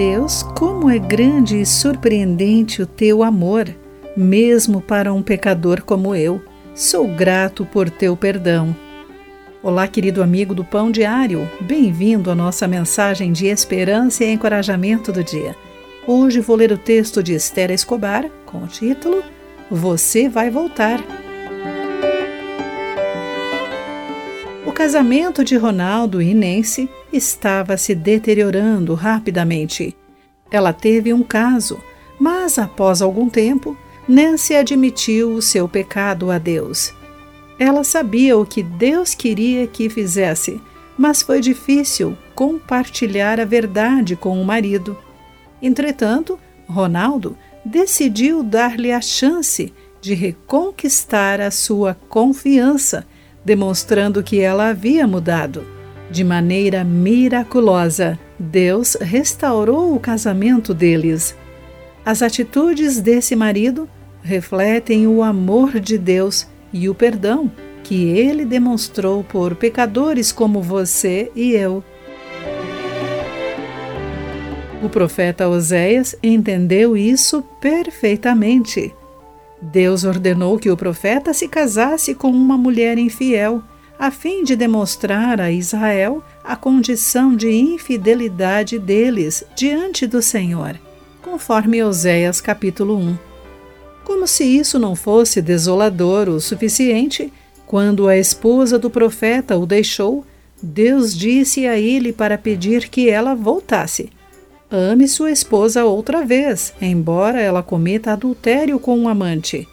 Deus, 0.00 0.42
como 0.42 0.88
é 0.88 0.98
grande 0.98 1.60
e 1.60 1.66
surpreendente 1.66 2.80
o 2.80 2.86
teu 2.86 3.22
amor, 3.22 3.68
mesmo 4.16 4.80
para 4.80 5.12
um 5.12 5.22
pecador 5.22 5.82
como 5.82 6.14
eu. 6.14 6.42
Sou 6.74 7.06
grato 7.06 7.66
por 7.66 7.90
teu 7.90 8.16
perdão. 8.16 8.74
Olá, 9.62 9.86
querido 9.86 10.22
amigo 10.22 10.54
do 10.54 10.64
Pão 10.64 10.90
Diário. 10.90 11.46
Bem-vindo 11.60 12.30
à 12.30 12.34
nossa 12.34 12.66
mensagem 12.66 13.30
de 13.30 13.48
esperança 13.48 14.24
e 14.24 14.32
encorajamento 14.32 15.12
do 15.12 15.22
dia. 15.22 15.54
Hoje 16.06 16.40
vou 16.40 16.56
ler 16.56 16.72
o 16.72 16.78
texto 16.78 17.22
de 17.22 17.34
Esther 17.34 17.70
Escobar 17.70 18.24
com 18.46 18.62
o 18.62 18.66
título 18.66 19.22
Você 19.70 20.30
vai 20.30 20.48
voltar. 20.48 20.98
O 24.64 24.72
casamento 24.72 25.44
de 25.44 25.58
Ronaldo 25.58 26.22
e 26.22 26.32
Nancy 26.32 26.88
estava 27.12 27.76
se 27.76 27.94
deteriorando 27.94 28.94
rapidamente. 28.94 29.96
Ela 30.50 30.72
teve 30.72 31.12
um 31.12 31.22
caso, 31.22 31.78
mas 32.18 32.58
após 32.58 33.00
algum 33.00 33.28
tempo, 33.28 33.76
Nancy 34.08 34.54
admitiu 34.54 35.34
o 35.34 35.42
seu 35.42 35.68
pecado 35.68 36.30
a 36.30 36.38
Deus. 36.38 36.92
Ela 37.58 37.84
sabia 37.84 38.36
o 38.36 38.46
que 38.46 38.62
Deus 38.62 39.14
queria 39.14 39.66
que 39.66 39.88
fizesse, 39.88 40.60
mas 40.98 41.22
foi 41.22 41.40
difícil 41.40 42.16
compartilhar 42.34 43.38
a 43.38 43.44
verdade 43.44 44.16
com 44.16 44.40
o 44.40 44.44
marido. 44.44 44.96
Entretanto, 45.62 46.38
Ronaldo 46.66 47.36
decidiu 47.64 48.42
dar-lhe 48.42 48.90
a 48.92 49.00
chance 49.00 49.72
de 50.00 50.14
reconquistar 50.14 51.40
a 51.40 51.50
sua 51.50 51.94
confiança, 52.08 53.06
demonstrando 53.44 54.22
que 54.22 54.40
ela 54.40 54.68
havia 54.68 55.06
mudado. 55.06 55.79
De 56.10 56.24
maneira 56.24 56.82
miraculosa, 56.82 58.18
Deus 58.36 58.96
restaurou 59.00 59.94
o 59.94 60.00
casamento 60.00 60.74
deles. 60.74 61.36
As 62.04 62.20
atitudes 62.20 63.00
desse 63.00 63.36
marido 63.36 63.88
refletem 64.22 65.06
o 65.06 65.22
amor 65.22 65.78
de 65.78 65.96
Deus 65.96 66.48
e 66.72 66.88
o 66.88 66.94
perdão 66.94 67.50
que 67.84 68.04
ele 68.08 68.44
demonstrou 68.44 69.22
por 69.22 69.54
pecadores 69.54 70.32
como 70.32 70.60
você 70.60 71.30
e 71.34 71.52
eu. 71.52 71.82
O 74.82 74.88
profeta 74.88 75.48
Oséias 75.48 76.16
entendeu 76.22 76.96
isso 76.96 77.42
perfeitamente. 77.60 78.92
Deus 79.62 80.04
ordenou 80.04 80.58
que 80.58 80.70
o 80.70 80.76
profeta 80.76 81.34
se 81.34 81.46
casasse 81.46 82.14
com 82.14 82.30
uma 82.30 82.56
mulher 82.56 82.96
infiel 82.98 83.62
a 84.00 84.10
fim 84.10 84.42
de 84.42 84.56
demonstrar 84.56 85.42
a 85.42 85.52
Israel 85.52 86.24
a 86.42 86.56
condição 86.56 87.36
de 87.36 87.50
infidelidade 87.50 88.78
deles 88.78 89.44
diante 89.54 90.06
do 90.06 90.22
Senhor, 90.22 90.74
conforme 91.20 91.82
Oséias 91.82 92.40
capítulo 92.40 92.96
1. 92.96 93.18
Como 94.02 94.26
se 94.26 94.42
isso 94.42 94.78
não 94.78 94.96
fosse 94.96 95.42
desolador 95.42 96.30
o 96.30 96.40
suficiente, 96.40 97.30
quando 97.66 98.08
a 98.08 98.16
esposa 98.16 98.78
do 98.78 98.88
profeta 98.88 99.58
o 99.58 99.66
deixou, 99.66 100.24
Deus 100.62 101.14
disse 101.14 101.66
a 101.66 101.78
ele 101.78 102.10
para 102.10 102.38
pedir 102.38 102.88
que 102.88 103.10
ela 103.10 103.34
voltasse. 103.34 104.08
Ame 104.70 105.06
sua 105.08 105.30
esposa 105.30 105.84
outra 105.84 106.24
vez, 106.24 106.72
embora 106.80 107.38
ela 107.38 107.62
cometa 107.62 108.12
adultério 108.12 108.80
com 108.80 108.98
um 108.98 109.08
amante. 109.10 109.68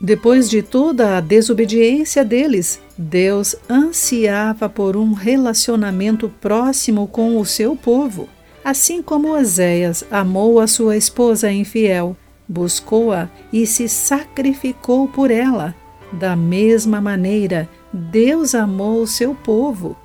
Depois 0.00 0.48
de 0.48 0.62
toda 0.62 1.16
a 1.16 1.20
desobediência 1.20 2.24
deles, 2.24 2.80
Deus 2.96 3.56
ansiava 3.68 4.68
por 4.68 4.96
um 4.96 5.12
relacionamento 5.12 6.28
próximo 6.40 7.08
com 7.08 7.38
o 7.38 7.44
seu 7.44 7.74
povo. 7.74 8.28
Assim 8.64 9.02
como 9.02 9.36
Oséias 9.36 10.04
amou 10.10 10.60
a 10.60 10.68
sua 10.68 10.96
esposa 10.96 11.50
infiel, 11.50 12.16
buscou-a 12.46 13.28
e 13.52 13.66
se 13.66 13.88
sacrificou 13.88 15.08
por 15.08 15.32
ela. 15.32 15.74
Da 16.12 16.36
mesma 16.36 17.00
maneira, 17.00 17.68
Deus 17.92 18.54
amou 18.54 19.02
o 19.02 19.06
seu 19.06 19.34
povo. 19.34 19.96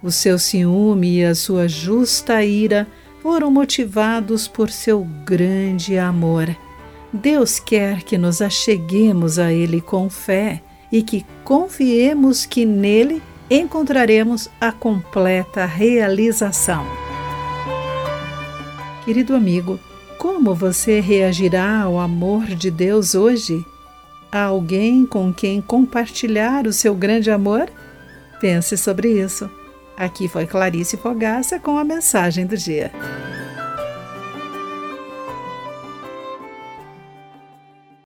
O 0.00 0.12
seu 0.12 0.38
ciúme 0.38 1.18
e 1.18 1.24
a 1.24 1.34
sua 1.34 1.66
justa 1.66 2.42
ira 2.44 2.86
foram 3.20 3.50
motivados 3.50 4.46
por 4.46 4.70
seu 4.70 5.06
grande 5.26 5.98
amor. 5.98 6.56
Deus 7.12 7.58
quer 7.58 8.02
que 8.02 8.16
nos 8.16 8.40
acheguemos 8.40 9.38
a 9.38 9.52
Ele 9.52 9.80
com 9.80 10.08
fé 10.08 10.62
e 10.92 11.02
que 11.02 11.26
confiemos 11.44 12.46
que 12.46 12.64
nele 12.64 13.22
encontraremos 13.50 14.48
a 14.60 14.70
completa 14.70 15.64
realização. 15.64 16.86
Querido 19.04 19.34
amigo, 19.34 19.78
como 20.18 20.54
você 20.54 21.00
reagirá 21.00 21.80
ao 21.80 21.98
amor 21.98 22.46
de 22.46 22.70
Deus 22.70 23.14
hoje? 23.14 23.64
Há 24.30 24.44
alguém 24.44 25.04
com 25.04 25.34
quem 25.34 25.60
compartilhar 25.60 26.66
o 26.66 26.72
seu 26.72 26.94
grande 26.94 27.30
amor? 27.30 27.68
Pense 28.40 28.76
sobre 28.76 29.20
isso. 29.20 29.50
Aqui 29.96 30.28
foi 30.28 30.46
Clarice 30.46 30.96
Fogaça 30.96 31.58
com 31.58 31.76
a 31.76 31.84
mensagem 31.84 32.46
do 32.46 32.56
dia. 32.56 32.92